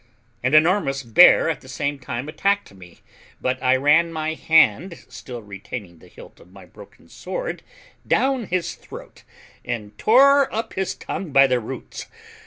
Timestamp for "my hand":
4.11-5.05